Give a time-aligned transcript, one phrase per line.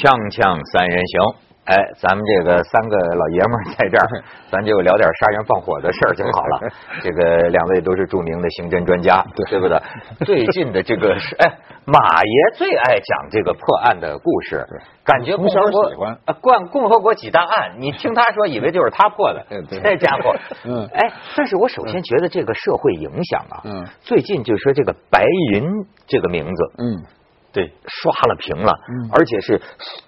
[0.00, 1.50] 锵锵三人行。
[1.66, 4.08] 哎，咱们这个三个老爷们儿在这儿，
[4.50, 6.72] 咱就聊点杀人放火的事儿就好了。
[7.04, 9.60] 这个两位都是著名的刑侦专家，对。
[9.60, 9.78] 不对？
[10.24, 11.46] 最近的这个是，哎，
[11.84, 14.66] 马爷最爱讲这个破案的故事，
[15.04, 16.16] 感觉从小喜欢。
[16.24, 25.22] 啊，灌共和国几大案，你听他说，以为就是他破的， 这家伙，嗯，哎，但是我首先觉得这个社会影响啊，嗯，最近就说这个白
[25.52, 25.62] 银
[26.08, 27.19] 这个名字，嗯。
[27.52, 28.72] 对，刷了屏了，
[29.12, 29.60] 而且是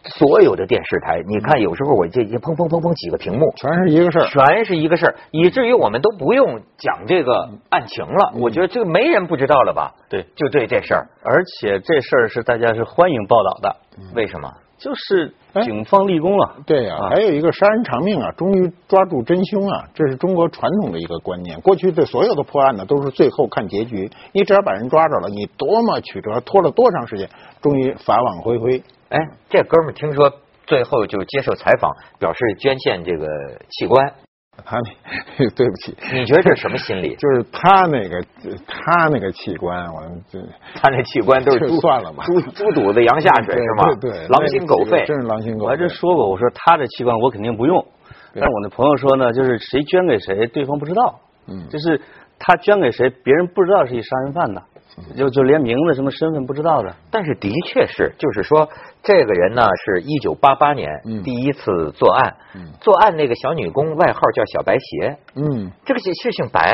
[0.04, 1.22] 所有的电视台。
[1.26, 8.32] 你看，有时候我这些砰砰砰砰几个屏幕，全是一个事儿，全是一个事儿，以至于我们都不用讲这个案情了。
[8.36, 9.94] 我觉得这个没人不知道了吧？
[10.08, 13.76] 对，就对这事儿，而且这事儿是大家是欢迎报道的。
[14.14, 14.52] 为什么？
[14.82, 15.32] 就是
[15.62, 21.60] 警方立功了，对呀，还有一个杀人偿命啊，终于抓住真凶啊，这是中国传统的一个观念。
[21.60, 27.28] 过去的所有的破案呢，都是最后看结局，你只要把人抓着了，你多么曲折，拖了多长时间，
[27.60, 28.82] 终于法网恢恢。
[29.10, 30.32] 哎，这哥们儿听说
[30.66, 33.26] 最后就接受采访，表示捐献这个
[33.68, 34.12] 器官。
[34.66, 34.76] 他
[35.38, 37.16] 那 对不起，你觉得这是什么心理？
[37.16, 38.22] 就是他那个
[38.66, 40.38] 他那个器官，我这
[40.74, 43.94] 他那器官都是猪算了吧，猪猪肚子羊下水是吗？
[43.98, 45.64] 对，狼心狗肺，真是狼心狗肺。
[45.64, 47.82] 我还真说过，我说他这器官我肯定不用，
[48.34, 51.98] 但我那朋友说呢，就是谁捐给谁，对方不知道，嗯，就是
[52.38, 54.60] 他捐给谁，别人不知道是一杀人犯呢。
[55.16, 58.68] 就就连名字什么身份不知道的，但是的确是，就是说
[59.02, 60.88] 这个人呢，是一九八八年
[61.24, 62.36] 第一次作案，
[62.80, 66.72] 作案那个小女工外号叫小白鞋，嗯，这个是是姓白，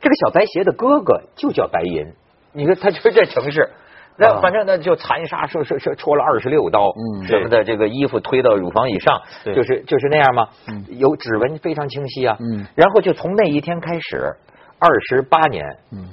[0.00, 2.12] 这个小白鞋的哥哥就叫白银，
[2.52, 3.70] 你说他就是这城市，
[4.16, 6.92] 那反正那就残杀，说说说戳了二十六刀，
[7.26, 9.20] 什么的，这个衣服推到乳房以上，
[9.54, 10.48] 就是就是那样吗？
[10.88, 12.36] 有指纹非常清晰啊，
[12.74, 14.36] 然后就从那一天开始。
[14.78, 15.64] 二十八年，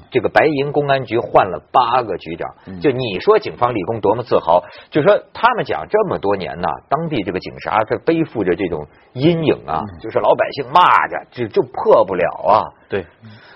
[0.09, 12.63] 这个白银公安局换了八个局长，就你说警方立功多么自豪，就说他们讲这么多年呢，当地这个警察他背负着这种阴影啊，就是老百姓骂着，就就破不了啊。
[12.87, 13.05] 对，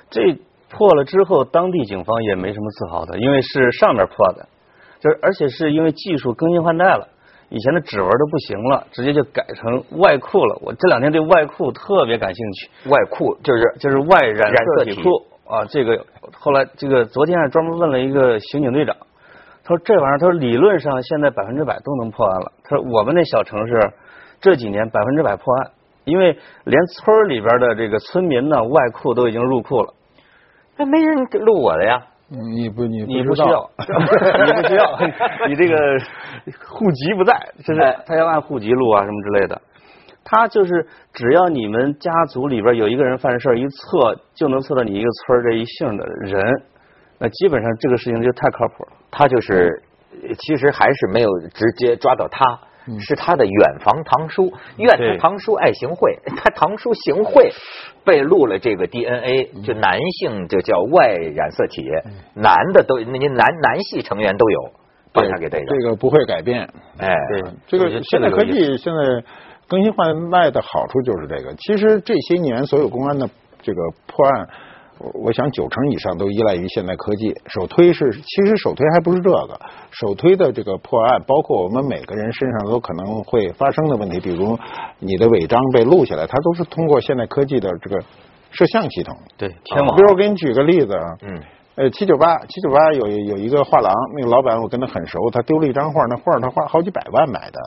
[0.09, 0.37] 这
[0.69, 4.49] 破了之后，当地警方也没什么自豪的，因为是上面破的，
[4.99, 7.07] 就是而且是因为技术更新换代了。
[7.49, 10.59] 以前的指纹都不行了，直接就改成外裤了。
[10.61, 12.89] 我这两天对外裤特别感兴趣。
[12.89, 15.09] 外裤就是就是外染色体裤
[15.45, 18.95] 啊，这个后来这个昨天还专门问了一个刑警队长，
[19.63, 22.51] 他说这玩意儿他说理论上现在百分之百都能破案了。
[22.63, 23.93] 他说我们那小城市
[24.41, 25.71] 这几年百分之百破案，
[26.03, 29.93] 因为连村里边的这个村民呢外裤都已经入库了，
[30.75, 32.07] 那没人录我的呀。
[32.29, 34.99] 你不你你不需要， 你不需要，
[35.47, 35.77] 你这个
[36.67, 37.33] 户籍不在，
[37.63, 39.61] 就是他要按户籍录啊什么之类的。
[40.29, 46.43] 他就是只要你们家族里边有一个人犯事儿，一测就能测到你一个村这一姓的人，
[47.17, 48.97] 那基本上这个事情就太靠谱了。
[49.09, 49.81] 他就是
[50.37, 52.43] 其实还是没有直接抓到他。
[52.99, 57.51] 是他的远房堂叔，怨他堂叔爱行贿， 他堂叔行贿
[58.05, 61.83] 被录了这个 DNA，就男性就叫 Y 染色体，
[62.33, 64.71] 男的都那些男男系成员都有，
[65.13, 65.65] 把他给逮着。
[65.67, 69.23] 这个不会改变，哎，对，这个现在科技现在
[69.67, 71.53] 更新换代的好处就是这个。
[71.55, 73.29] 其实这些年所有公安的
[73.61, 74.49] 这个破案。
[75.13, 77.33] 我想九成以上都依赖于现代科技。
[77.47, 79.59] 首推是，其实首推还不是这个，
[79.91, 84.57] 首推的这个破案，包括我们每个人身上都可能会发生的问题，比如
[84.99, 87.99] 你的违章被录下来，它都是通过现代科技的这个
[88.51, 89.15] 摄像系统。
[89.37, 89.95] 对，天网。
[89.95, 91.41] 比如我给你举个例子啊，嗯，
[91.75, 97.59] 呃，七九八，七九八有有一个画廊，那个老板我跟他很熟，他丢了一张画，那画他花好几百万买的。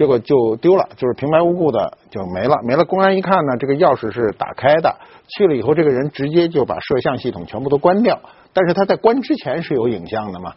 [0.00, 2.82] 结果就丢了，就是平白无故的就没了，没了。
[2.86, 4.96] 公安一看呢，这个钥匙是打开的，
[5.28, 8.18] 去了以后，这个人直接就把摄像系统全部都关掉。
[8.54, 10.54] 但是他在关之前是有影像的嘛？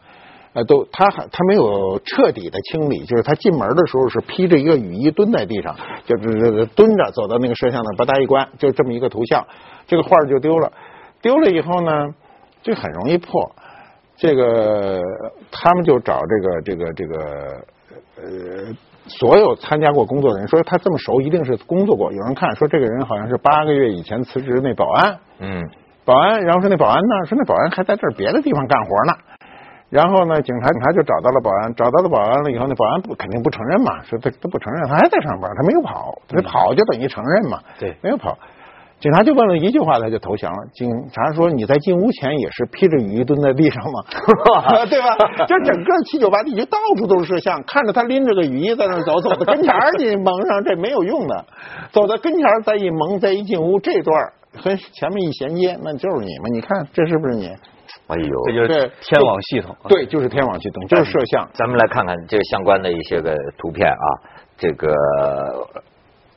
[0.53, 9.45] 呃，都他还他没有彻底的清理，就是他进门的时候是披着一个雨衣蹲在地上，就是蹲着走到那个摄像那，把它一关，就这么一个图像，
[9.87, 10.71] 这个画就丢了。
[11.21, 11.91] 丢了以后呢，
[12.61, 13.51] 这很容易破。
[14.15, 15.01] 这个
[15.51, 17.18] 他们就找这个这个这个
[18.15, 18.73] 呃。
[19.07, 22.11] 所有参加过工作的人说他这么熟，一定是工作过。
[22.11, 25.69] 有人看说这个人好像是八个月以前辞职那保安，嗯，
[26.05, 29.13] 保安，然后说那保安呢，说那保安还在这儿别的地方干活呢。
[29.89, 38.35] 然后呢，警察警察就找到了保安，找到了保安了以后，那保安不肯定不承认嘛，说他他不承认，他还在上班，他没有跑，他跑就等于承认嘛，对，没有跑。
[39.03, 40.57] 警察就问了一句话，他就投降了。
[40.71, 44.01] 警察说：“你在进屋前也是披着雨衣蹲在地上吗？
[44.89, 45.17] 对吧？
[45.45, 51.45] 这整个七九八地区到处都是摄像，看着他拎着个雨衣在那走，走到跟前你蒙上这没有用的。
[51.91, 54.15] 走到跟前再一蒙，再一进屋，这段
[54.55, 56.53] 和前面一衔接，那就是你们。
[56.53, 57.47] 你看这是不是你？
[58.07, 61.45] 哎呦，这就是天网系统，对，就是天网系统，就是摄像。
[61.53, 64.07] 咱们来看看这相关的一些个图片啊，
[64.57, 64.95] 这个，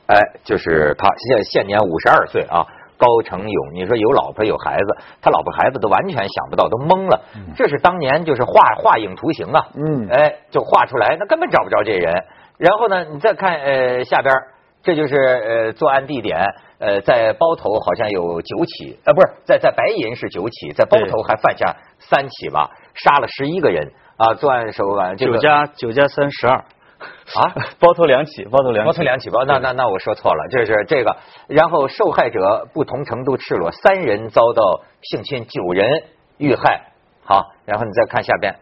[0.07, 2.65] 哎，就是他现现年五十二岁啊，
[2.97, 3.73] 高成勇。
[3.73, 7.21] 你说有老婆有孩子，他老婆孩子都完全想不到，都懵了。
[7.55, 12.13] 这是当年就是画画影图形啊，嗯，哎，就画出来，那根本找不着这人。
[12.57, 14.33] 然后呢，你再看呃下边，
[14.81, 16.39] 这就是呃作案地点。
[16.79, 24.35] 呃，在包头好像有九起，呃，不是在在白银是九起，在包头还犯下三起吧，杀了十一个人啊！
[24.35, 26.63] 作案手法九加九加三十二
[27.35, 31.17] 啊，包头两起，包头两包头两起包，那那那我说错了，这是这个。
[31.47, 36.03] 然后受害者不同程度赤裸，三人遭到性侵，九人
[36.37, 36.91] 遇害。
[37.23, 38.55] 好，然后你再看下边，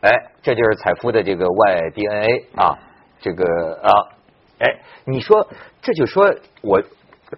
[0.00, 0.10] 哎，
[0.42, 2.78] 这就是采夫的这个 Y DNA 啊，
[3.20, 3.44] 这个
[3.82, 3.90] 啊。
[4.60, 5.46] 哎，你说
[5.82, 6.82] 这就说我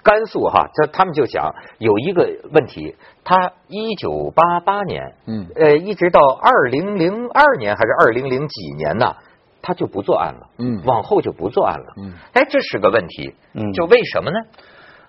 [0.03, 2.95] 甘肃哈，这他们就讲有一个问题，
[3.25, 9.17] 他一九八八年，嗯，呃，一直到二零零二年还是二零零几年呢，
[9.61, 14.39] 他就不作案了，嗯，往后就不作案了，嗯，哎，这是个问题，嗯，就为什么呢？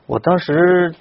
[0.07, 0.95] 我当时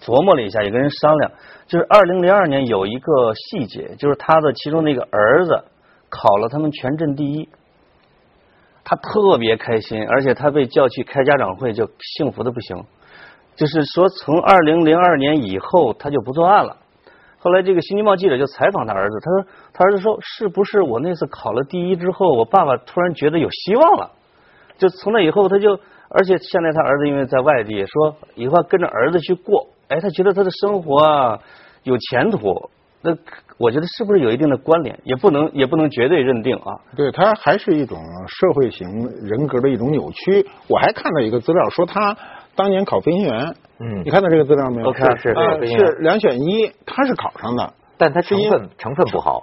[0.00, 1.32] 琢磨了一下，也跟人商量，
[1.66, 5.64] 就是二零零二年有一个细节，就是他的其中那个儿子
[6.08, 7.48] 考了他们全镇第一。
[8.86, 12.84] 他特别开心，而且他被叫去开家长会，就幸福的不行。
[13.56, 16.76] 就是说，从二零零二年以后，他就不作案了。
[17.38, 24.10] 后来，这个《新京报》记者就采访他儿子，他说：“他儿子说，是不是我那次考了第一之后，我爸爸突然觉得有希望了？
[24.78, 25.78] 就从那以后，他就，
[26.08, 31.38] 而且现在他儿子因为在外地，说以后跟着儿子去过，哎，他觉得他的生活啊
[31.82, 32.70] 有前途。”
[33.06, 33.14] 那
[33.58, 34.98] 我觉得是不是有一定的关联？
[35.04, 36.72] 也不能也不能绝对认定啊。
[36.96, 38.88] 对他还是一种社会型
[39.20, 40.48] 人格的一种扭曲。
[40.66, 42.16] 我还看到一个资料说他
[42.56, 44.92] 当年考飞行员，嗯，你看到这个资料没有？
[44.92, 45.34] 看是
[45.66, 49.42] 是两选一，他是考上的，但他成分成分不好。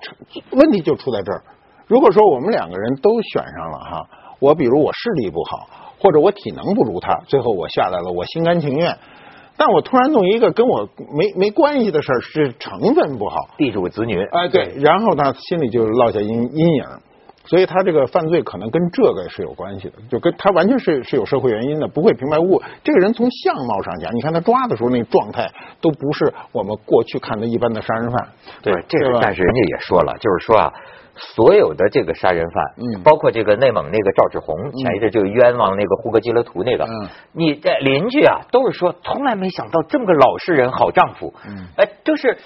[0.51, 1.43] 问题就出在这儿。
[1.87, 4.07] 如果说我们两个人都选上了哈，
[4.39, 5.67] 我比如我视力不好，
[5.99, 8.97] 或者我体能不如他，最后我下来了，我心甘情愿。
[9.57, 16.85] 但我突然弄一个跟我没没关系的事儿，是成分不好，地主子女，哎对，然后他心里就落下阴阴影，
[17.45, 22.61] 所以他这个犯罪可能跟这个是有关系的，就跟他完全是是有社会原因的，不会平白无故。
[22.83, 25.49] 这个人从相貌上讲，你看他抓的时候那状态，
[25.81, 28.27] 都不是我们过去看的一般的杀人犯，
[28.61, 30.73] 对，这个但是人家也说了，就是说啊。
[31.13, 42.37] 所有的这个杀人犯，嗯，包括这个内蒙那个赵志红，前一阵就冤枉那个呼格吉勒图那个，嗯，你的邻居啊，都是说从来没想到这么个老实人、好丈夫，嗯，哎，就是，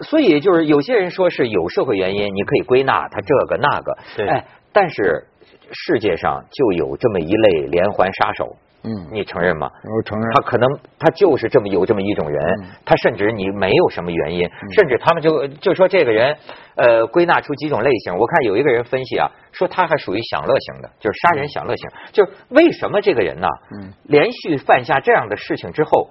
[0.00, 5.26] 所以就是有些人说是有社会原因，你可以归纳他这个那个，对，哎，但是
[5.70, 8.56] 世界上就有这么一类连环杀手。
[8.84, 9.70] 嗯，你承认吗？
[9.84, 10.28] 我承认。
[10.34, 10.68] 他可能
[10.98, 12.42] 他就是这么有这么一种人，
[12.84, 16.36] 他甚至你没有什么原因，甚至他们就就说这个人，
[16.74, 18.16] 呃，归纳出几种类型。
[18.16, 21.88] 我看有一个人分析啊，说他还属于享乐型的，就是杀人享乐型。
[22.10, 23.46] 就是为什么这个人呢？
[23.78, 26.10] 嗯，连续犯下这样的事情之后。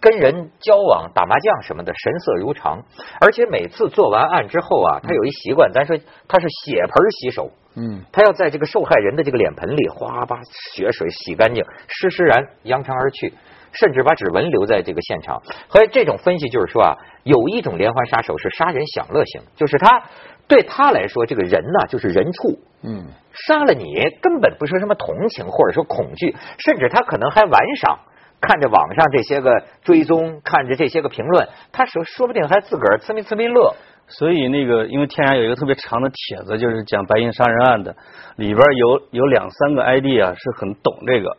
[0.00, 2.82] 跟人交往、打麻将什么的，神色如常，
[3.20, 5.96] 而且每次做完案之后啊，他有一习惯，咱说
[6.28, 10.40] 他是血盆洗手，嗯，他要在这个受害人的这个脸盆里哗把
[10.74, 13.32] 血水洗干净，施施然扬长而去，
[13.72, 15.42] 甚至把指纹留在这个现场。
[15.70, 20.02] 所以这种分析就是说啊，有一种连环杀手是杀人享乐型，就是他
[20.46, 27.98] 对他来说，这个人呢就是人畜，嗯，杀了你根本不是什么同情或者说恐惧，甚至他可能还玩赏。
[28.46, 33.74] 看着网上这些个追踪，看着这些个评论，他说说不定还自个儿呲咪呲咪乐。
[34.06, 37.96] 所以那个，因为天涯有一个特别长的帖子，就是讲白银杀人案的，
[38.36, 41.38] 里边有有两三个 ID 啊，是很懂这个，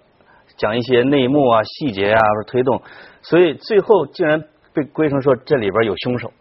[0.58, 2.82] 讲一些内幕啊、细节啊推动，
[3.22, 4.44] 所以最后竟然
[4.74, 6.32] 被归成说这里边有凶手。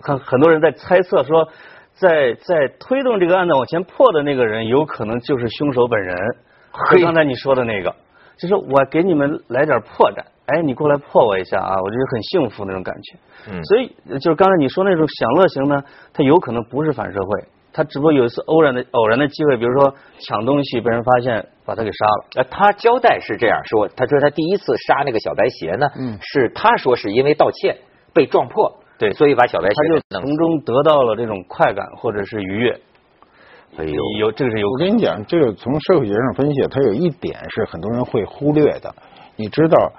[0.00, 1.48] 很很多人在猜测说，
[1.94, 6.16] 在在推动这个案子往前破的那个人，有可能就是凶手本人，
[6.72, 7.94] 和刚才你说的那个。
[8.38, 13.18] 就是我给你们来点破绽，哎，你过来破我一下啊，我觉得很幸福那种感觉。
[13.50, 15.82] 嗯，所以就是刚才你说那种享乐型呢，
[16.14, 22.26] 他有可能不是反社会，他只不过有一次偶然的偶然的机会，比如说抢东西被人发现，把他给杀了。
[22.36, 27.76] 呃，他交代是这样说，他说他第一次杀那个小白鞋呢，嗯，是他说是因为盗窃
[28.14, 32.80] 被撞破，对，所以把小白鞋他就从中得到了这种快感或者是愉悦。
[33.76, 34.68] 哎呦，有这个是有。
[34.68, 38.92] 我跟你讲，这个从社会学上分析，它有一点是很多人会忽略的。
[39.36, 39.92] 你知道，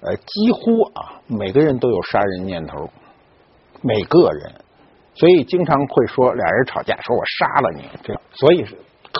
[0.00, 2.90] 呃，几乎啊，每个人都有杀人念头，
[3.80, 4.52] 每个人，
[5.14, 8.66] 所以经常会说俩人吵架，说我杀了你，这所以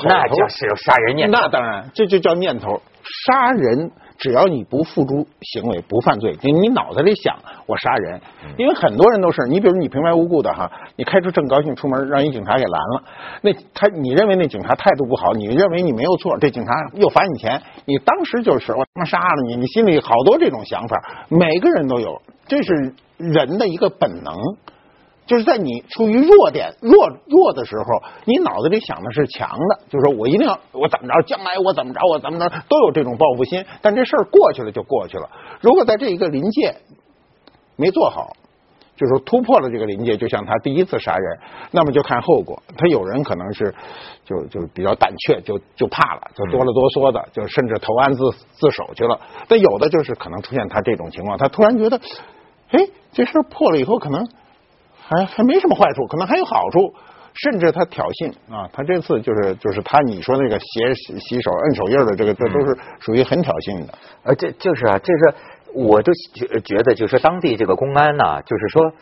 [0.04, 1.38] 那就是有杀人念头。
[1.38, 2.80] 那当然，这就叫念头。
[3.26, 8.20] 杀人，只要你不付诸行为，不犯罪，你你脑子里想我杀人，
[8.56, 13.02] 因为很多人都是你，比如你平白无故的哈，你开车正高兴出门，让一警察给拦了，
[13.42, 24.32] 那他你认为那警察态度不好，你认为你没有错，这警察又罚你钱，你当时就是我他妈杀了你，你心里好多这种想法，每个人都有，这是人的一个本能。
[25.24, 27.84] 就是在你处于弱点、弱弱的时候，
[28.24, 33.64] 你脑子里想的是强的，就是说我一定要我怎么着，将来我怎么着，我怎么着，都有这种报复心。
[33.80, 35.30] 但这事儿过去了就过去了。
[35.60, 36.74] 如果在这一个临界
[37.76, 38.32] 没做好，
[38.96, 41.38] 就是说突破了这个临界，就像他第一次杀人，
[41.70, 42.60] 那么就看后果。
[42.76, 43.72] 他有人可能是
[44.24, 49.20] 就就比较胆怯，就就怕了，就哆了哆嗦的，就甚至投案自自首去了。
[49.46, 52.00] 但有的就是可能出现他这种情况，他突然觉得，
[52.70, 52.80] 哎，
[53.12, 54.26] 这事儿破了以后可能。
[55.16, 56.94] 还还没什么坏处，可能还有好处，
[57.34, 63.94] 甚至他挑衅啊，他这次就是就是他你说那个洗洗手摁手印的这个，这都是属于很挑衅的。
[64.24, 65.34] 呃，这就是啊，这是
[65.74, 68.92] 我都觉觉得，就是当地这个公安呢，就是说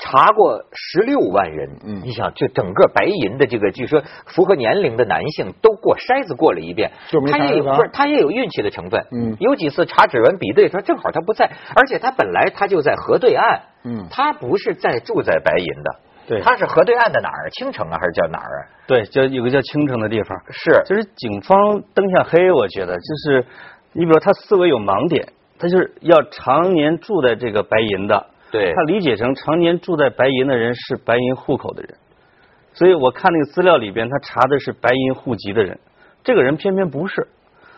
[0.00, 13.60] 查过十六万人，嗯，你想，就整个白银的这个，据说符合年龄的男性都过筛子过了一遍，就他也有不是他也有运气的成分，嗯，有几次查指纹比对，说正好他不在，而且他本来他就在河对岸。
[13.82, 15.90] 嗯，他不是在住在白银的，
[16.28, 17.48] 对，他是河对岸的哪儿？
[17.50, 18.60] 青城啊，还是叫哪儿啊？
[18.86, 20.38] 对，叫有个叫青城的地方。
[20.50, 23.46] 是，就是警方灯下黑，我觉得就是，
[23.94, 31.94] 你比如他思维有盲点，他就是要常年住在这个白银的，对，他理解成常年住在白银的人是白银户口的人，
[32.72, 35.78] 所以我看那个资料里边，他查的是白银户籍的人，
[36.24, 37.28] 这个人偏偏不是。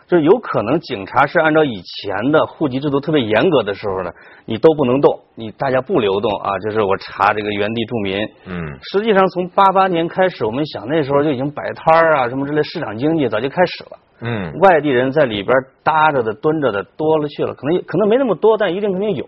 [0.05, 4.11] 就是有可能警察是按照以前的户籍制度特别严格的时候呢，
[4.45, 8.17] 你都不能动，你大家不流动啊，就是我查这个原地住民。
[8.45, 13.97] 嗯，实际上从八八年开始，我们想那时候就已经摆摊儿啊什么之类，市场经济早就开始了。
[14.21, 19.25] 嗯，外地人在里边搭着的、蹲着的多了去了，可能可能没那么多，但一定肯定有。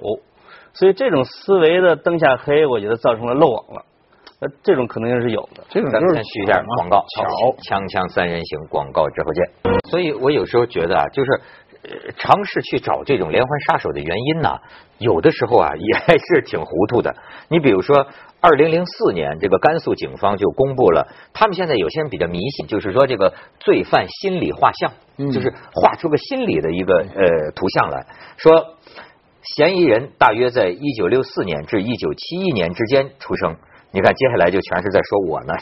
[0.75, 3.85] 所以这种思维的灯下黑，我觉得造成了漏网了。
[4.41, 5.63] 呃，这种可能性是有的。
[5.69, 6.97] 这种就是续一下广告。
[7.15, 7.23] 巧，
[7.63, 9.79] 锵锵三人行，广告之后见。
[9.89, 11.41] 所以我有时候觉得啊，就是
[12.17, 14.59] 尝试去找这种连环杀手的原因呢，
[14.97, 17.15] 有的时候啊也还是挺糊涂的。
[17.47, 18.07] 你比如说，
[18.41, 24.91] 二零零四年，这个甘肃警方就公布了，他们现在有些人比较迷信，就是说这个罪犯心理画像，
[25.31, 28.05] 就是画出个心理的一个呃图像来
[28.35, 28.75] 说，
[29.53, 33.55] 嫌疑人大约在一九六四年至一九七一年之间出生。
[33.91, 35.53] 你看，接下来就全是在说我呢。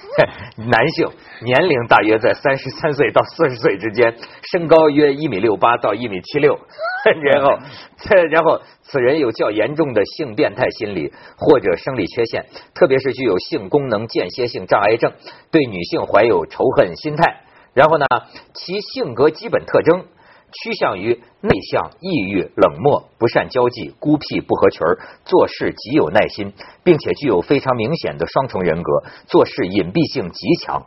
[0.66, 1.08] 男性，
[1.44, 4.16] 年龄大约在三十三岁到四十岁之间，
[4.52, 6.58] 身高约一米六八到一米七六。
[7.22, 7.60] 然后，
[8.32, 15.12] 然后此人有较严重的性变态心理或者生理缺陷，特别是具有性功能间歇性障碍症，
[15.52, 17.42] 对女性怀有仇恨心态。
[17.76, 18.08] 然后呢，
[18.54, 20.06] 其性格基本特征。
[20.54, 24.80] 趋向于内向、抑郁、冷漠、不善交际、孤僻、不合群
[25.26, 30.86] 做事极有耐心，并且具有非常明显的双重人格，做事隐蔽性极强。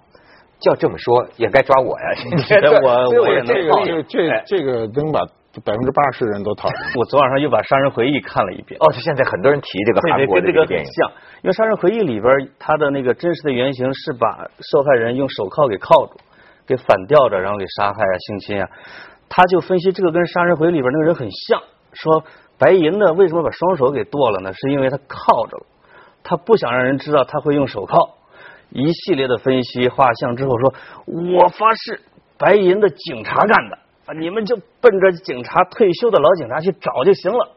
[0.64, 2.06] 要这么说，也该抓我呀！
[2.80, 5.20] 我我也能这个这这个能把
[5.64, 6.76] 百分之八十人都讨厌。
[6.96, 8.80] 我昨晚上又把《杀人回忆》看了一遍。
[8.80, 11.12] 哦，现在很多人提这个韩国的这个电影，像，
[11.44, 16.16] 因为《杀人回忆》里边，他的那个真实的原型是把受害人用手铐给铐住，
[16.66, 18.64] 给反吊着，然后给杀害啊、性侵啊。
[19.28, 21.61] 他就分析这个跟《杀人回忆》里边那个人很像，
[21.92, 22.25] 说
[22.59, 24.52] 白银呢为什么把双手给剁了呢？
[24.52, 25.66] 是因为他铐着了，
[26.23, 28.16] 他不想让人知道他会用手铐。
[28.71, 30.75] 一系列的分析画像之后，说
[31.06, 32.00] 我发誓，
[32.38, 33.78] 白银的警察干的，
[34.18, 37.49] 你们就奔着警察退休的老警察去找就行了。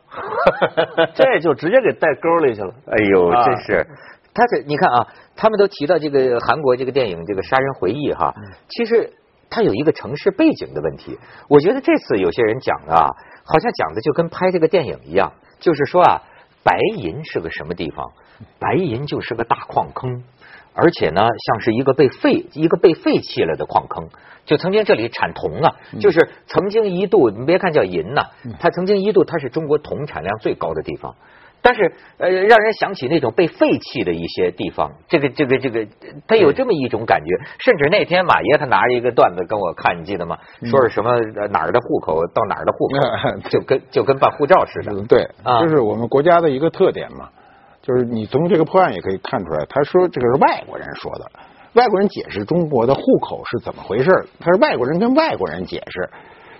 [1.16, 2.74] 这就直接给带沟里去了。
[2.88, 3.88] 哎呦，真是，
[4.34, 8.34] 他这你看啊，他们都提到这个韩国这个电影这个《杀人回忆》哈，
[8.68, 9.14] 其实。
[9.50, 13.08] 它有一个城市背景的问题，我觉得这次有些人讲的啊，
[13.44, 16.22] 好像讲的就跟拍这个电影一样，就是说啊，
[16.64, 18.12] 白银是个什么地方？
[18.60, 20.24] 白银就是个大矿坑，
[20.74, 24.10] 而且呢，像是一个被废、一个被废弃了的矿坑。
[24.46, 28.30] 就曾经这里产铜啊，就是曾经一度，你别看叫银呐，
[28.60, 31.16] 它曾经一度它是中国铜产量最高的地方。
[31.62, 35.86] 但是，呃，让人想起那种被废弃的一些地方，这个、这个、这个，
[36.26, 37.26] 他有这么一种感觉。
[37.60, 40.38] 甚至那天马爷他拿着一个段子跟我看，你记得吗？
[40.64, 41.20] 说是什么
[41.52, 45.02] 哪儿的户口到哪儿的户口， 就跟就跟办护照似的。
[45.08, 45.28] 对，
[45.62, 47.30] 就是我们国家的一个特点嘛。
[47.82, 51.32] 就是你从这个破案也可以看出来，他说这个是外国人说的，
[51.74, 56.10] 外国人解释中国的户口是怎么回事他是外国人跟外国人解释。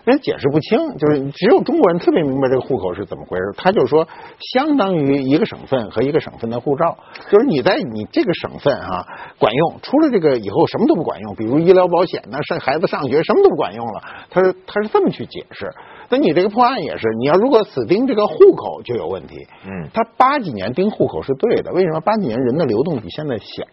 [0.06, 3.44] 人解释不清，就是只有中国人特别明白这个户口是怎么回事。
[3.58, 4.08] 他就说，
[4.54, 6.98] 相当于一个省份和一个省份的护照，
[7.30, 9.06] 就是你在你这个省份啊
[9.38, 14.02] 管用，出了这个以后什么都不管用，比如医疗保险呢，上孩子上学什么都不管用了。
[14.30, 15.72] 他是他是这么去解释。
[16.10, 19.48] 那你这个破案也是，你要如果死盯这个户口就有问题。
[19.66, 23.64] 嗯，他八几年盯户口是对的，为什么八几年人的流动比现在小？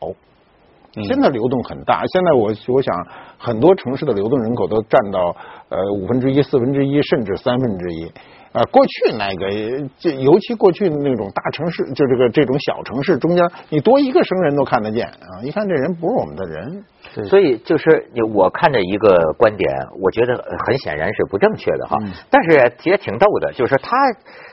[1.05, 3.07] 现在流动很大，现在我我想
[3.38, 5.37] 很多城市的流动人口都占到
[5.69, 8.11] 呃五分之一、四分之一，甚至三分之一。
[8.53, 15.45] 啊，过去那个，这尤其过去那种大城市，就这个这种小城市中间，你多一个生人都看得见啊！
[15.45, 16.85] 一看这人不是我们的人，
[17.29, 19.71] 所以就是我看着一个观点，
[20.03, 21.99] 我觉得很显然是不正确的哈。
[22.31, 23.91] 但是也挺逗的，就是他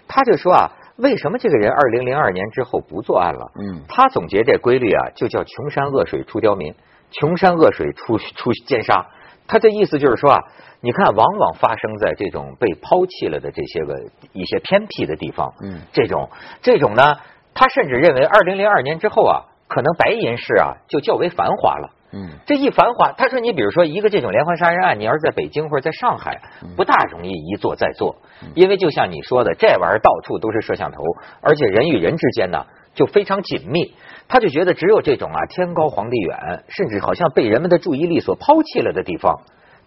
[0.08, 0.70] 他就说啊。
[1.04, 3.52] 为什么这个人二零零二年之后不作案了？
[3.60, 6.74] 嗯，他总结这规律啊，就叫穷山恶水出刁民，
[7.12, 9.08] 穷山恶水出出奸杀。
[9.46, 10.40] 他的意思就是说啊，
[10.80, 16.30] 你看，往往发生在这种被抛弃了的这些个一些偏僻的地方，嗯，这种
[16.62, 17.18] 这种呢，
[17.54, 21.90] 他甚至认为二零零二年之后啊，可能白银市啊就较为繁华了。
[22.16, 26.42] 嗯，这一繁华，他说你比如说一个这种连环杀人案，你要是在北京或者在上海，
[26.76, 28.18] 不大容易一做再做，
[28.54, 31.02] 因为就像你说的，这玩意儿到处都是摄像头，
[31.42, 33.96] 而且人与人之间呢就非常紧密，
[34.28, 39.42] 他就觉得只有这种啊天高皇帝远，甚至好像被人们的注意力所抛弃了的地方。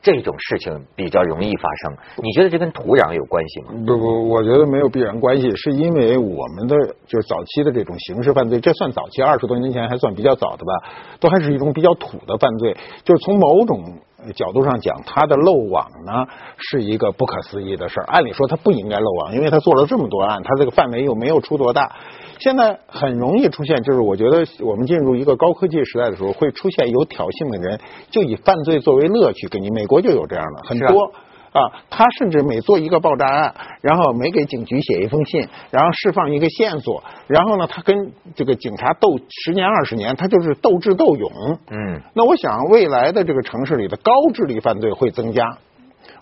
[0.07, 3.73] 这种事情比较容易发生，你觉得这跟土壤有关系吗？
[3.85, 6.77] 不不，我觉得没有必然关系，是因为我们的
[7.09, 10.73] 就是早期的这种刑事犯罪，这算早期，二十多年前还算比较早的吧，
[11.19, 13.83] 都还是一种比较土的犯罪，就是从某种
[14.33, 16.27] 角度上讲，他的漏网呢
[16.59, 18.07] 是一个不可思议的事儿。
[18.07, 21.97] 按理说他不应该漏网，因为他做了这么多案，他这个范围又没有出多大。
[22.39, 27.81] 现在很容易出现，就是我觉得我们进入一个高科技时代的时候，会出现有挑衅的人，
[28.11, 29.71] 就以犯罪作为乐趣给你。
[29.71, 31.13] 美国就有这样的很多
[31.57, 41.59] 啊，他甚至每做一个爆炸案，然后每给警局写一封信，然后释放一个线索，然后呢，他跟这个警察斗十年二十年，他就是斗智斗勇。
[41.71, 45.57] 嗯，那我想未来的这个城市里的高智力犯罪会增加。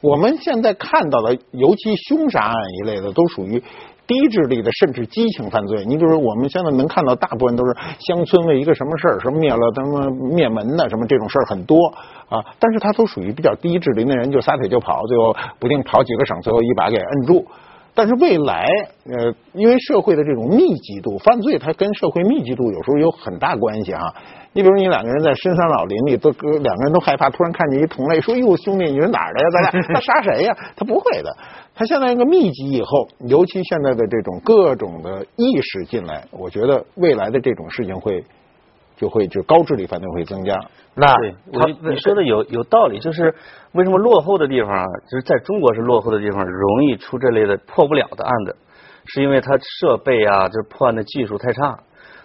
[0.00, 3.62] 我们现在看到的，尤其凶杀案一类的，都属于。
[4.06, 11.78] 低智力的，甚至激情犯罪，你比如说我们现在能看到，大部分都是乡村为一个什么事儿，什么灭了他们灭门的，什么这种事儿很多
[12.28, 12.44] 啊。
[12.58, 17.46] 但是他都属于比较低智力，那人就撒腿就跑，最后不定跑几个省，最后一把给摁住。
[17.94, 18.66] 但是未来，
[19.06, 24.02] 呃，因为社会的这种密集度，犯罪它跟社会密集度有时候有很大关系啊。
[24.54, 29.50] 你比如你两个人在深山老林里，都两个人都害怕，突然看见一同类，说：“哟，兄弟，你是哪儿的呀？
[29.50, 31.36] 咱俩 他杀谁呀？”他不会的。
[31.74, 38.24] 他现在一个密集以后，尤其现在的这种各种的意识进来，我觉得未来的这种事情会
[38.96, 40.56] 就会就高智力犯罪会增加。
[40.94, 43.34] 那他你说的有有道理，就是
[43.72, 48.54] 为什么落后的地方啊，就是在中国是落后的地方，容易出这类的破不了的案子，
[49.06, 51.76] 是因为他设备啊，就是破案的技术太差。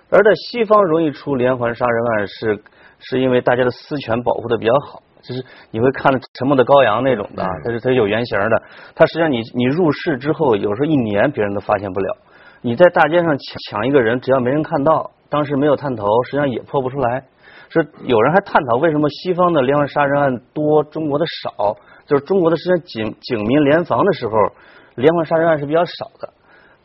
[0.09, 2.63] 而在西方容易出连环杀人案，是
[2.99, 5.01] 是因为大家的私权保护的比较好。
[5.21, 8.63] 就是你会看《沉默的羔羊》那种的，它是它有原型的。
[8.95, 12.17] 它实际上你你入室之后，有时候一年别人都发现不了。
[12.61, 13.37] 你在大街上抢
[13.69, 17.25] 抢一个人，只要没人看到，当时没有探头，实际上也破不出来。
[17.67, 21.75] 是有人还探讨为什么西方的连环杀人案多，中国的少？
[22.07, 24.33] 就是中国的实际上警警民联防的时候，
[24.95, 26.33] 连环杀人案是比较少的。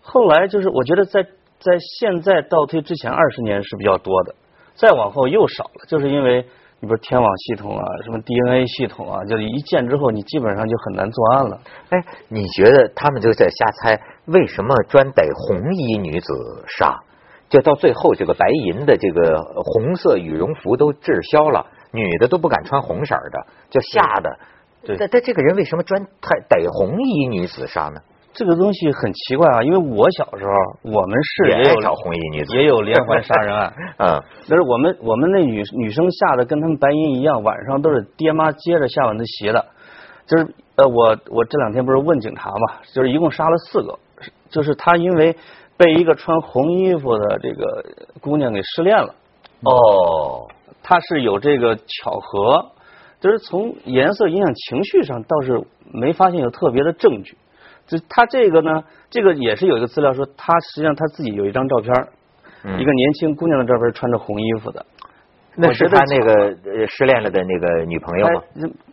[0.03, 1.25] 后来就是我觉得在
[1.61, 4.35] 在现在倒推之前二十年是比较多的，
[4.75, 6.47] 再往后又少了，就是因为。
[6.81, 11.59] 你比如天网系统啊，什么 DNA 系统啊，就是一建之后，你基本上就很难作案了。
[11.89, 16.27] 哎，你觉得他们就在瞎猜，为什么专逮红衣女子
[16.67, 17.01] 杀？
[17.49, 24.39] 就到最后，这个白银的这个红色羽绒服都滞销了，女的都不敢穿红色的，就吓的。
[24.99, 28.03] 但但这个人为什么专逮逮红衣女子杀呢？
[28.35, 30.51] 这个东西很奇怪啊，因为我小时候
[30.83, 33.73] 我们市也有找红衣女子，也有连环杀人案。
[33.99, 39.65] 嗯，但是我们我们那女女生吓得跟他们白银一样，晚上都是爹妈接着下晚自习的。
[40.27, 43.99] 就是呃，我我这两天不是问警察嘛，就是一共杀了四个，
[44.51, 45.37] 就是他因为
[45.77, 47.85] 被一个穿红衣服的这个
[48.21, 49.15] 姑娘给失恋了。
[49.63, 50.49] 哦，
[50.83, 52.73] 他是有这个巧合，
[53.21, 57.37] 就是从颜色影响情绪上倒是没发现有特别的证据。
[57.87, 61.95] 就他这个呢，这个也是有一个资料说，他实际上他自己有一张照片，
[62.79, 64.85] 一个年轻姑娘的照片，穿着红衣服的。
[65.57, 66.53] 那是他那个
[66.89, 68.43] 失恋了的那个女朋友吗？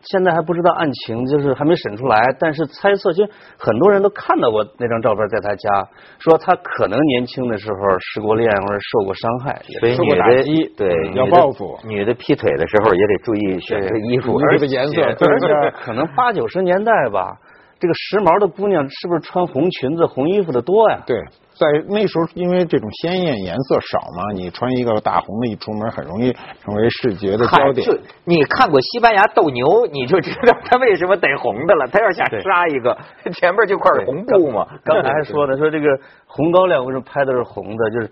[0.04, 2.22] 现在还不知道案情，就是还没审出来。
[2.38, 10.44] 但是猜测，其实很多人都看到过那张照片，在他家，说他可能年轻的时候失过恋或者受过伤害，所以女的
[10.78, 17.40] 对要报复，女的劈腿的时候也得注意选择衣服，而且颜色，而且可能八九十年代吧。
[17.82, 21.02] 这个时髦的姑娘是不是穿红裙子、红衣服的多呀？
[21.08, 21.18] 对。
[21.52, 27.86] 在那时候，因为这种鲜艳颜色少嘛，你穿一个大红的，一出门很容易成为视觉的焦点。
[28.26, 31.86] 你看过西班牙斗牛，你就知道他为什么得红的了。
[31.88, 32.98] 他要想杀一个，
[33.34, 34.66] 前面就块红布嘛。
[34.84, 35.86] 刚才还说的，说这个
[36.26, 38.12] 红高粱为什么拍的是红的，就是。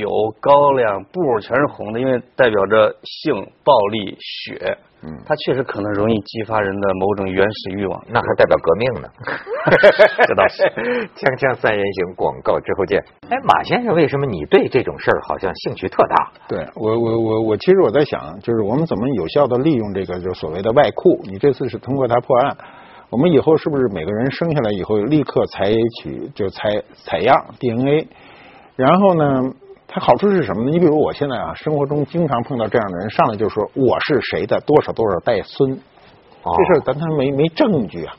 [0.00, 0.08] 酒、
[0.40, 4.78] 高粱、布全是红的，因为代表着性、暴力、血。
[5.06, 8.04] 嗯，它确实可能容易激发人的某种原始欲望。
[8.08, 9.08] 那还代表革命呢？
[10.26, 10.64] 这倒是。
[11.14, 13.00] 锵锵三人行，广告之后见。
[13.30, 16.32] 哎，马先生，为什么你对这种事儿好像兴趣特大？
[16.48, 21.20] 对我，我，我，我，其实我在想，就是我们怎么有效的利用这个，就所谓的外库。
[21.24, 22.56] 你这次是通过它破案，
[23.08, 28.08] 我们以后是不是每个人生下来以后立刻采取就采采样 DNA，
[28.74, 29.52] 然后呢？
[29.96, 30.70] 它好处是什么呢？
[30.70, 38.12] 你比如我现在啊，生活中经常碰到这样的人，上来就说我是谁的多少多少代孙，这事儿咱他没没证据啊。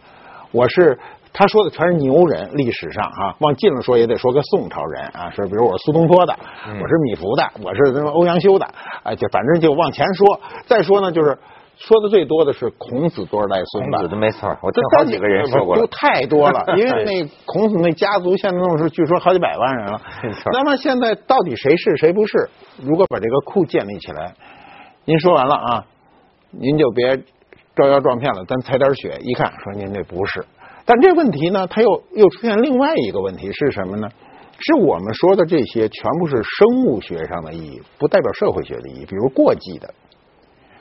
[0.52, 0.98] 我是
[1.32, 6.36] 他说的全是牛人，历史上啊，往近了说也得说个宋朝人啊，说比如我是苏东坡的，
[6.66, 8.68] 我是米芾的，我是什么欧阳修的，
[9.04, 10.42] 哎，就反正就往前说。
[10.66, 11.38] 再说呢，就是。
[11.80, 20.02] 说的最多的是孔子多少代孙子的没错，我听好几个人说过都太多了， 因为那孔子那家族现在弄是据说好几百万人了。
[20.52, 22.50] 那么现在到底谁是谁不是？
[22.82, 24.34] 如果把这个库建立起来，
[25.06, 25.86] 您说完了啊，
[26.52, 27.16] 您就别
[27.76, 30.44] 招摇撞骗了，咱采点血，一看说您这不是。
[30.84, 34.10] 但这问题呢，它又又出现另外一个问题是什么呢？
[34.60, 39.94] 是我们说的这些全部是生物学上的意义，不代表社会学的意义，比如过继的。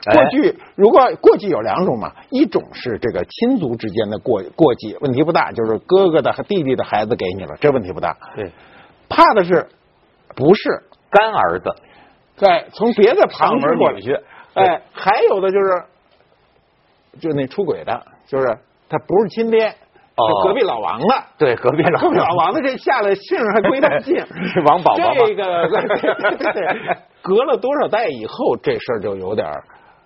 [0.03, 8.15] 过去如果过继有两种嘛，一种是这个亲族之间的过过继，问题不大，就是哥哥的和弟弟的孩子给你了，这问题不大。
[8.35, 8.51] 对，
[9.09, 9.67] 怕的是
[10.35, 11.75] 不是干儿子，
[12.35, 14.15] 在从别的旁门过去，
[14.53, 15.83] 哎，还有的就是，
[17.19, 18.57] 就那出轨的，就是
[18.87, 19.75] 他不是亲爹，是
[20.43, 25.13] 隔壁老王的，对，隔壁老老王的这下了姓还归他姓，是 王宝宝。
[25.25, 25.67] 这个
[27.21, 29.45] 隔了多少代以后，这事儿就有点。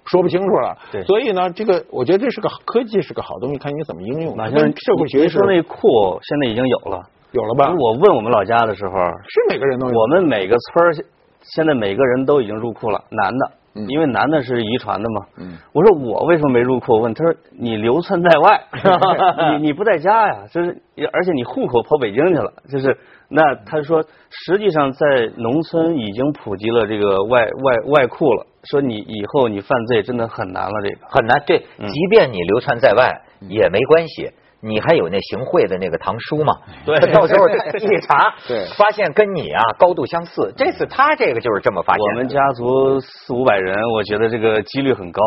[0.05, 4.35] 说不清楚了，对，所以呢，这个我觉得这是个科技，是个好东西，看你怎么应用。
[4.35, 5.77] 跟社会学说那库
[6.21, 7.73] 现在已经有了，有了吧？
[7.77, 9.99] 我问我们老家的时候，是每个人都有。
[9.99, 10.93] 我们每个村儿
[11.41, 13.51] 现在每个人都已经入库了，男的，
[13.87, 15.25] 因为男的是遗传的嘛。
[15.37, 16.93] 嗯，我说我为什么没入库？
[16.93, 18.63] 我问他说你流窜在外，
[19.59, 20.43] 你你不在家呀？
[20.51, 22.97] 就是而且你户口跑北京去了，就是。
[23.33, 28.45] 那他说，实际上在农村已经普及了这个外外外库了。
[28.63, 31.41] 说你以后你犯罪真的很难了，这个很难。
[31.45, 36.53] 对，即便你流窜在外也没关系，你还有那行贿的那个堂叔嘛。
[36.85, 40.53] 对，到时候一查， 对，发现跟你啊高度相似。
[40.55, 42.01] 这次他这个就是这么发现。
[42.01, 45.21] 我们家族四五百人，我觉得这个几率很高。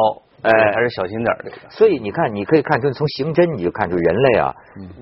[0.44, 1.56] 哎，还是小心点这个。
[1.70, 4.54] 所以你看，你可以看出从刑侦你就看出人类啊，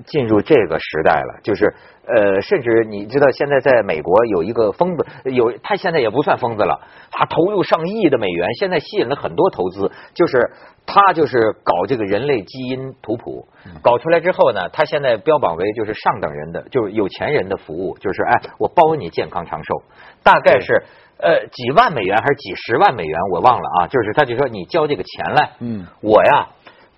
[0.07, 1.41] 进入这个时代了。
[1.43, 1.75] 就是
[2.07, 9.91] 呃，甚至你知道，现在在美国有一个疯子，有他现在也不算疯子了，他投入上亿的美元，现在吸引了很多投资。
[10.15, 10.53] 就是
[10.87, 13.49] 他就是搞这个人类基因图谱，
[13.83, 19.83] 搞出来之后呢，他现在标榜为就是上等人的，就是有钱人的服务，就是哎，我包你健康长寿，
[20.23, 20.85] 大概是。
[21.23, 23.87] 呃，几万美元还是几十万美元，我忘了啊。
[23.87, 26.49] 就是他就说你交这个钱来，嗯，我呀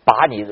[0.05, 0.47] 把你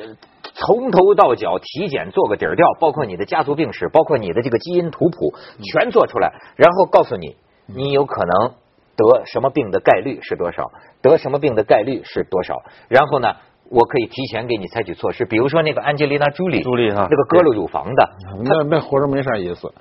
[0.55, 8.55] 从头到脚体检做个底儿掉，包括你的家族病史，包括你的这个基因图谱全做出来，然后告诉你你有可能
[8.95, 13.35] 得什么病的概率是多少，得什么病的概率是多少，然后呢？
[13.71, 18.11] 我可以提前给你采取措施，比如说那个安吉丽娜·朱莉，朱莉哈，那个割了乳房的，
[18.45, 19.73] 那那活着没啥意思。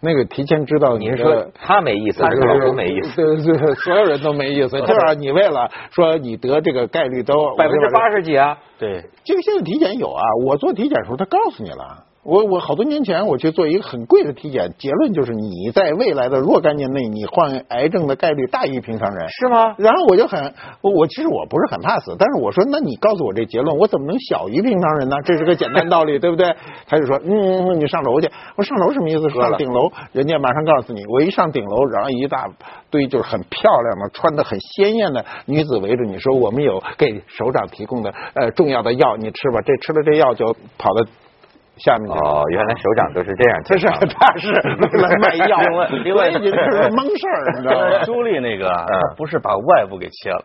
[0.00, 3.36] 那个提前知道，你说他没意思，还是老公没意思？
[3.42, 4.78] 对对，所有人都没意思。
[4.82, 8.58] 就是你为了说你得这个概率都百分之八十几啊？
[8.78, 12.04] 对，这个现在体检有啊，我做体检时候他告诉你了。
[12.28, 19.74] 我我好多年前我去做一个很贵的体检，结论就是你在未来的若干年内你患癌症的概率大于平常人，是吗？
[19.78, 25.16] 然后我就很我其实我不是很怕死，但是我说那你告诉我这结论，我怎么能小于平常人呢？
[25.24, 26.54] 这是个简单道理，对不对？
[26.86, 28.30] 他就说嗯，你上楼去。
[28.56, 29.30] 我上楼什么意思？
[29.30, 32.46] 上顶楼，人家马上告诉你，我一上顶楼，然后一大
[32.90, 39.62] 堆就是很漂亮的、穿的很鲜艳的女子围着你说，我们有给首长提供的呃重要的药，你吃吧。
[39.64, 41.06] 这吃了这药就跑到。
[41.78, 45.58] 下面哦，原来首长都是这样，这是 他是为了卖药，
[46.04, 46.50] 另外这是
[46.94, 48.04] 蒙事儿，你知道吗？
[48.04, 48.70] 朱莉那个
[49.16, 50.44] 不是把外部给切了，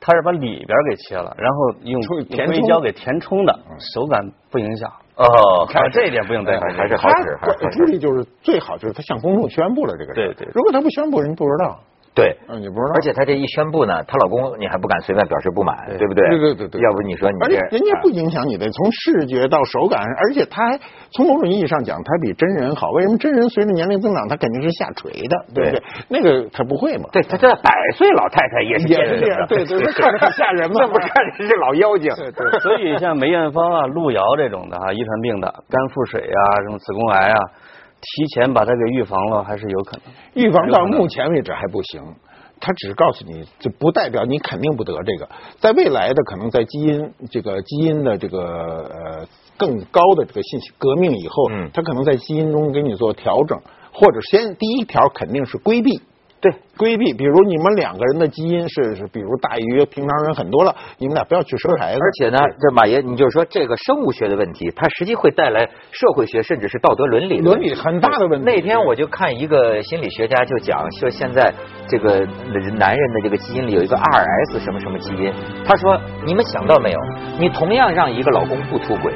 [0.00, 3.58] 他是把里边给切了，然后用硅胶给填充的，
[3.94, 4.90] 手感不影响。
[5.16, 7.38] 哦，看这一点不用担心，还是好使。
[7.70, 10.14] 朱莉就是最好，就是他向公众宣布了这个事。
[10.14, 11.78] 对对，如果他不宣布，人不知道。
[12.16, 12.92] 对，嗯，你不知道。
[12.94, 16.26] 而且她这一宣布呢，她老公你还不敢随便表示不满，对不对？
[16.30, 16.80] 对对对对。
[16.80, 20.80] 要不你说你这，人家不影响你的，从视觉到手感，而且她还
[21.12, 22.88] 从某种意义上讲，她比真人好。
[22.92, 25.82] 为什么真人随着年龄增长，她肯定是下垂的，对不对？
[26.08, 27.04] 那个她不会嘛？
[27.12, 28.94] 对，他这百岁老太太也是这
[29.28, 32.10] 样，对对， 看着很吓人嘛，那不看着是老妖精。
[32.16, 32.60] 对对。
[32.60, 37.38] 所以像梅艳芳啊、路遥这种的哈，遗传病的肝腹水啊、什么子宫癌啊。
[38.14, 40.14] 提前把它给预防了，还是有可能。
[40.34, 42.00] 预防到目前为止还不行，
[42.60, 45.28] 他只是告诉你，这不代表你肯定不得这个。
[45.58, 49.26] 在未来的可能在基因这个基因的这个呃
[49.58, 53.60] 更高的这个信息革命以后，嗯，他可能在基因中给你做调整，
[53.92, 56.00] 或者先第一条肯定是规避。
[56.46, 61.98] 对，规避，比如你们两个人的基因是是，比如大于平常人很多了，你们俩不要去生孩子。
[62.00, 68.44] 而且呢，这马爷，你就是说这个生物学的问题，它实际会带来社会学甚至是道德伦理伦理很大的问题。
[68.46, 71.52] 那天我就看一个心理学家就讲说，现在
[71.88, 72.20] 这个
[72.78, 75.32] 男人的这个基因里有一个 RS 什么什么基因，
[75.64, 76.98] 他说你们想到没有？
[77.40, 79.12] 你同样让一个老公不出轨。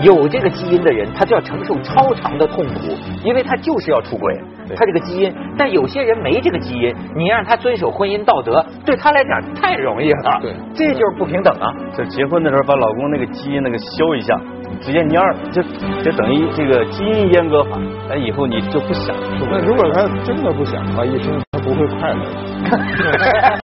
[0.00, 4.34] 有这个基因的人，他就要承受超长的痛苦，因为他就是要出轨，
[4.74, 5.32] 他这个基因。
[5.56, 10.40] 但有些人没这个基因，你让他遵守婚姻道德，对他来讲太容易了。
[10.40, 11.72] 对，这就是不平等啊！
[11.96, 14.40] 就结婚的时候把老公那个基因那个修一下，
[14.80, 15.62] 直接蔫儿，就
[16.02, 17.78] 就等于这个基因阉割法。
[18.08, 19.48] 那以后你就不想出轨。
[19.52, 23.58] 那如果他真的不想的话，一生他不会快乐。